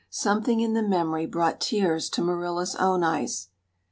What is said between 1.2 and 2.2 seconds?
brought tears